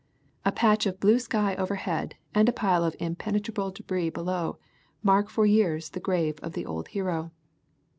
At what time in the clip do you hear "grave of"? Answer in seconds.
5.99-6.53